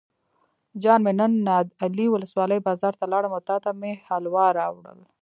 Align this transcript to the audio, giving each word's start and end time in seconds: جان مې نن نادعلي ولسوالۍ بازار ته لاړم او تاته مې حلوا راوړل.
جان 0.81 0.99
مې 1.05 1.11
نن 1.19 1.31
نادعلي 1.47 2.05
ولسوالۍ 2.09 2.59
بازار 2.67 2.93
ته 2.99 3.05
لاړم 3.11 3.31
او 3.37 3.41
تاته 3.49 3.69
مې 3.79 3.91
حلوا 4.05 4.45
راوړل. 4.59 4.99